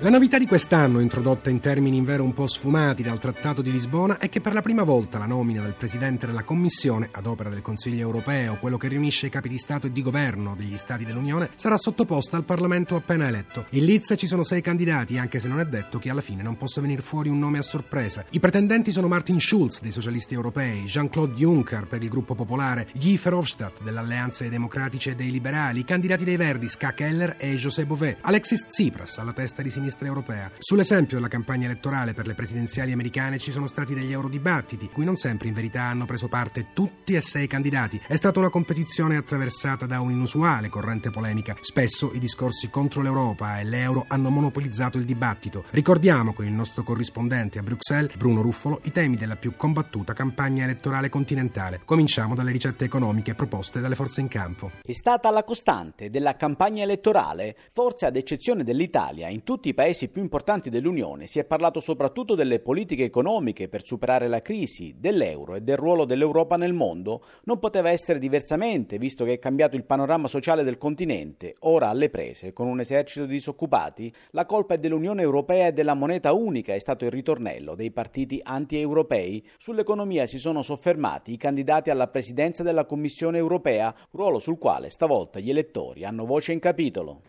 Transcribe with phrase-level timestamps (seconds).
[0.00, 4.18] La novità di quest'anno, introdotta in termini invero un po' sfumati dal Trattato di Lisbona,
[4.18, 7.62] è che per la prima volta la nomina del Presidente della Commissione, ad opera del
[7.62, 11.50] Consiglio europeo, quello che riunisce i capi di Stato e di Governo degli Stati dell'Unione,
[11.54, 13.66] sarà sottoposta al Parlamento appena eletto.
[13.70, 16.56] In Liz ci sono sei candidati, anche se non è detto che alla fine non
[16.56, 18.24] possa venire fuori un nome a sorpresa.
[18.30, 23.16] I pretendenti sono Martin Schulz dei Socialisti Europei, Jean-Claude Juncker per il Gruppo Popolare, Guy
[23.16, 27.86] Verhofstadt dell'Alleanza dei Democratici e dei Liberali, i candidati dei Verdi, Ska Keller e José
[27.86, 30.50] Bové, Alexis Tsipras alla testa di sinistra sinistra europea.
[30.58, 35.16] Sull'esempio della campagna elettorale per le presidenziali americane ci sono stati degli eurodibattiti, cui non
[35.16, 38.00] sempre in verità hanno preso parte tutti e sei candidati.
[38.06, 41.56] È stata una competizione attraversata da un'inusuale corrente polemica.
[41.60, 45.64] Spesso i discorsi contro l'Europa e l'euro hanno monopolizzato il dibattito.
[45.70, 50.64] Ricordiamo con il nostro corrispondente a Bruxelles, Bruno Ruffolo, i temi della più combattuta campagna
[50.64, 51.80] elettorale continentale.
[51.84, 54.70] Cominciamo dalle ricette economiche proposte dalle forze in campo.
[54.82, 60.08] È stata la costante della campagna elettorale, forse ad eccezione dell'Italia, in tutti i paesi
[60.08, 65.56] più importanti dell'Unione si è parlato soprattutto delle politiche economiche per superare la crisi, dell'euro
[65.56, 69.84] e del ruolo dell'Europa nel mondo, non poteva essere diversamente, visto che è cambiato il
[69.84, 74.78] panorama sociale del continente, ora alle prese, con un esercito di disoccupati, la colpa è
[74.78, 79.44] dell'Unione Europea e della moneta unica, è stato il ritornello dei partiti anti-europei.
[79.58, 85.40] Sull'economia si sono soffermati i candidati alla presidenza della Commissione Europea, ruolo sul quale stavolta
[85.40, 87.22] gli elettori hanno voce in capitolo.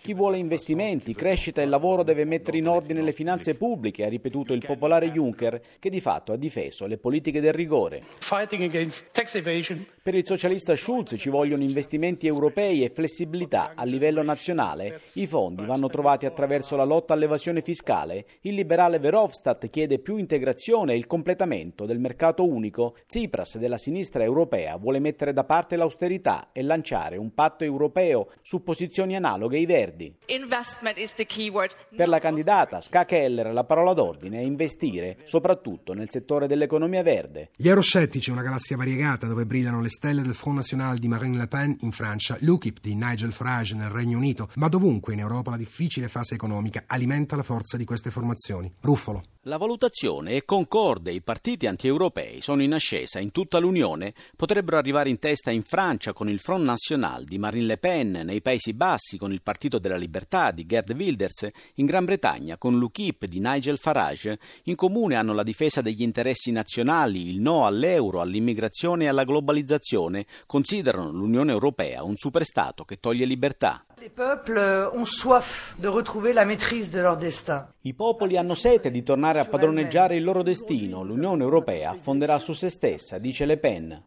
[0.00, 4.52] Chi vuole investimenti, crescita e lavoro deve mettere in ordine le finanze pubbliche, ha ripetuto
[4.52, 8.02] il popolare Juncker, che di fatto ha difeso le politiche del rigore.
[10.02, 15.00] Per il socialista Schulz ci vogliono investimenti europei e flessibilità a livello nazionale.
[15.14, 18.24] I fondi vanno trovati attraverso la lotta all'evasione fiscale.
[18.42, 22.96] Il liberale Verhofstadt chiede più integrazione e il completamento del mercato unico.
[23.06, 28.62] Tsipras della sinistra europea vuole mettere da parte l'austerità e lanciare un patto europeo su
[28.62, 30.14] posizioni analoghe ai Verdi.
[31.96, 37.50] Per la candidata Ska Keller la parola d'ordine è investire, soprattutto nel settore dell'economia verde.
[37.56, 41.48] Gli euroscettici, una galassia variegata dove brillano le stelle del Front National di Marine Le
[41.48, 45.56] Pen in Francia, l'UKIP di Nigel Farage nel Regno Unito, ma dovunque in Europa la
[45.56, 48.72] difficile fase economica alimenta la forza di queste formazioni.
[48.80, 49.22] Ruffolo.
[49.42, 55.08] La valutazione è concorde, i partiti antieuropei sono in ascesa in tutta l'Unione, potrebbero arrivare
[55.08, 59.16] in testa in Francia con il Front National di Marine Le Pen, nei Paesi Bassi
[59.16, 63.78] con il Partito della Libertà di Gerd Wilders, in Gran Bretagna con l'UKIP di Nigel
[63.78, 64.38] Farage.
[64.64, 70.26] In comune hanno la difesa degli interessi nazionali, il no all'euro, all'immigrazione e alla globalizzazione,
[70.46, 73.84] considerano l'Unione Europea un superstato che toglie libertà.
[74.06, 74.60] Les peuples
[74.94, 77.66] ont soif de retrouver la maîtrise de leur destin.
[77.80, 81.02] I popoli hanno sete di tornare a padroneggiare il loro destino.
[81.02, 84.00] L'Unione Europea affonderà su se stessa, dice Le Pen.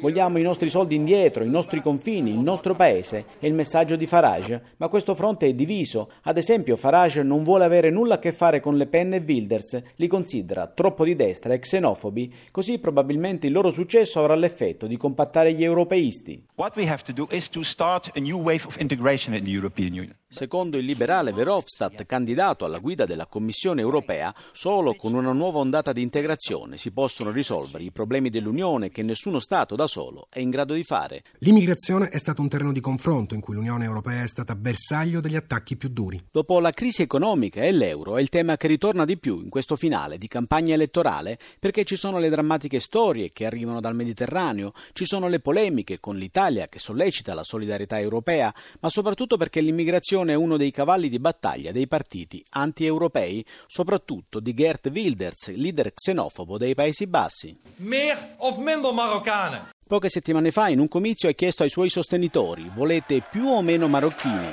[0.00, 3.24] Vogliamo i nostri soldi indietro, i nostri confini, il nostro paese.
[3.38, 4.74] È il messaggio di Farage.
[4.76, 6.10] Ma questo fronte è diviso.
[6.22, 9.82] Ad esempio, Farage non vuole avere nulla a che fare con Le Pen e Wilders.
[9.96, 12.32] Li considera troppo di destra e xenofobi.
[12.52, 16.44] Così probabilmente il loro successo avrà l'effetto di compattare gli europeisti.
[16.54, 19.50] What we have to do is to start a new wave of integration in the
[19.50, 20.16] European Union.
[20.32, 25.92] Secondo il liberale Verhofstadt, candidato alla guida della Commissione europea, solo con una nuova ondata
[25.92, 30.50] di integrazione si possono risolvere i problemi dell'Unione che nessuno Stato da solo è in
[30.50, 31.24] grado di fare.
[31.38, 35.34] L'immigrazione è stato un terreno di confronto in cui l'Unione europea è stata bersaglio degli
[35.34, 36.20] attacchi più duri.
[36.30, 39.74] Dopo la crisi economica e l'euro è il tema che ritorna di più in questo
[39.74, 45.06] finale di campagna elettorale perché ci sono le drammatiche storie che arrivano dal Mediterraneo, ci
[45.06, 50.34] sono le polemiche con l'Italia che sollecita la solidarietà europea, ma soprattutto perché l'immigrazione è
[50.34, 56.74] uno dei cavalli di battaglia dei partiti anti-europei, soprattutto di Gert Wilders, leader xenofobo dei
[56.74, 57.58] Paesi Bassi.
[57.76, 59.70] Meer of minder Marokkanen?
[59.86, 63.88] Poche settimane fa in un comizio ha chiesto ai suoi sostenitori volete più o meno
[63.88, 64.50] marocchini?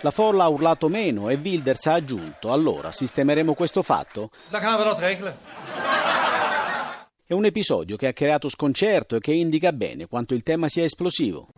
[0.00, 4.30] La folla ha urlato meno e Wilders ha aggiunto allora sistemeremo questo fatto?
[4.48, 5.36] Dan gaan we dat regelen.
[7.30, 10.84] È un episodio che ha creato sconcerto e che indica bene quanto il tema sia
[10.84, 11.48] esplosivo.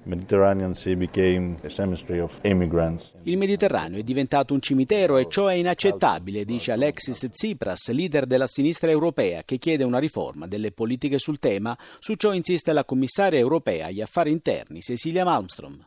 [3.22, 8.48] Il Mediterraneo è diventato un cimitero e ciò è inaccettabile, dice Alexis Tsipras, leader della
[8.48, 11.78] sinistra europea, che chiede una riforma delle politiche sul tema.
[12.00, 15.84] Su ciò insiste la commissaria europea agli affari interni Cecilia Malmström.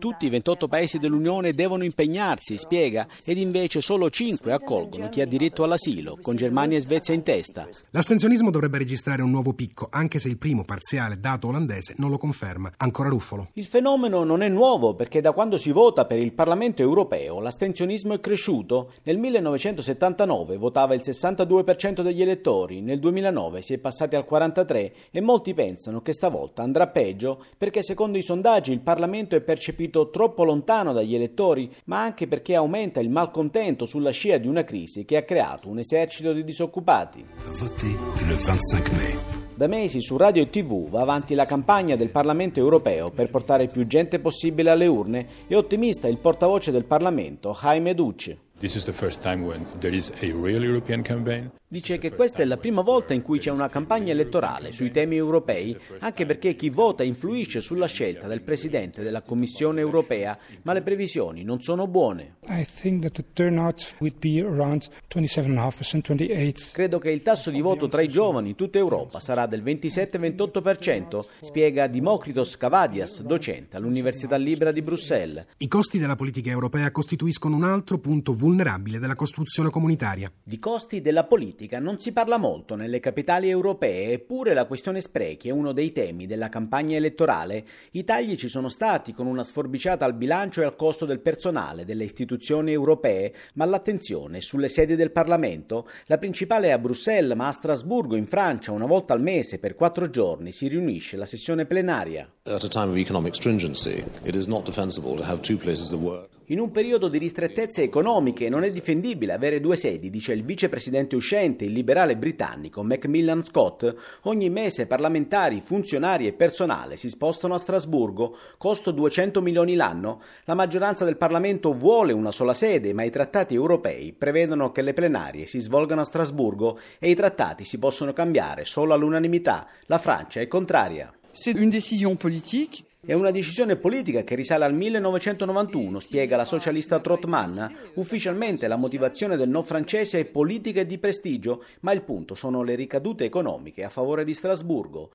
[0.00, 5.26] Tutti i 28 paesi dell'Unione devono impegnarsi, spiega, ed invece solo 5 accolgono chi ha
[5.26, 7.68] diritto all'asilo, con Germania e Svezia in testa.
[7.90, 12.16] L'astensionismo dovrebbe registrare un nuovo picco, anche se il primo parziale dato olandese non lo
[12.16, 12.72] conferma.
[12.78, 13.48] Ancora Ruffolo.
[13.54, 18.14] Il fenomeno non è nuovo perché da quando si vota per il Parlamento europeo l'astensionismo
[18.14, 18.92] è cresciuto.
[19.02, 25.20] Nel 1979 votava il 62% degli elettori, nel 2009 si è passati al 43% e
[25.20, 30.44] molti pensano che stavolta andrà peggio perché secondo i sondaggi il Parlamento è percepito troppo
[30.44, 35.16] lontano dagli elettori, ma anche perché aumenta il malcontento sulla scia di una crisi che
[35.16, 36.76] ha creato un esercito di disoccupati.
[36.80, 37.96] Votez
[38.26, 39.18] le 25 mai.
[39.54, 43.66] Da mesi su radio e tv va avanti la campagna del Parlamento europeo per portare
[43.66, 48.47] più gente possibile alle urne e ottimista il portavoce del Parlamento, Jaime Duce.
[48.60, 51.52] This is the first time when there is a real European campaign.
[51.70, 55.16] Dice che questa è la prima volta in cui c'è una campagna elettorale sui temi
[55.16, 60.80] europei, anche perché chi vota influisce sulla scelta del Presidente della Commissione europea, ma le
[60.80, 62.36] previsioni non sono buone.
[62.48, 66.70] I think that the turnout would be around 27.5%, 28.
[66.72, 71.26] Credo che il tasso di voto tra i giovani in tutta Europa sarà del 27-28%,
[71.42, 75.44] spiega Dimocritos Cavadias, docente all'Università Libera di Bruxelles.
[75.58, 80.32] I costi della politica europea costituiscono un altro punto vulnerabile della costruzione comunitaria.
[80.42, 85.48] Di costi della politica non si parla molto nelle capitali europee, eppure la questione sprechi
[85.48, 87.64] è uno dei temi della campagna elettorale.
[87.92, 91.84] I tagli ci sono stati con una sforbiciata al bilancio e al costo del personale
[91.84, 95.88] delle istituzioni europee, ma l'attenzione è sulle sedi del Parlamento.
[96.06, 99.74] La principale è a Bruxelles, ma a Strasburgo, in Francia, una volta al mese per
[99.74, 102.30] quattro giorni si riunisce la sessione plenaria.
[102.44, 106.00] At a time of economic stringency, it is not defensible to have two places of
[106.00, 106.37] work.
[106.50, 111.14] In un periodo di ristrettezze economiche non è difendibile avere due sedi, dice il vicepresidente
[111.14, 113.94] uscente, il liberale britannico Macmillan Scott.
[114.22, 120.22] Ogni mese parlamentari, funzionari e personale si spostano a Strasburgo, costo 200 milioni l'anno.
[120.44, 124.94] La maggioranza del Parlamento vuole una sola sede, ma i trattati europei prevedono che le
[124.94, 129.66] plenarie si svolgano a Strasburgo e i trattati si possono cambiare solo all'unanimità.
[129.84, 131.12] La Francia è contraria.
[131.30, 136.98] C'est une décision politique è una decisione politica che risale al 1991, spiega la socialista
[136.98, 137.92] Trotman.
[137.94, 142.64] Ufficialmente la motivazione del no francese è politica e di prestigio, ma il punto sono
[142.64, 145.06] le ricadute economiche a favore di Strasburgo.